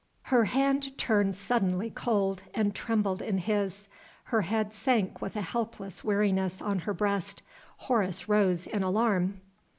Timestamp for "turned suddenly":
0.97-1.91